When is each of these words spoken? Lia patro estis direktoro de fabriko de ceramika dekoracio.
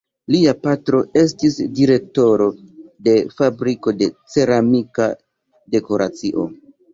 Lia 0.35 0.51
patro 0.61 1.01
estis 1.21 1.57
direktoro 1.79 2.47
de 3.09 3.13
fabriko 3.41 3.93
de 4.01 4.09
ceramika 4.37 5.07
dekoracio. 5.77 6.49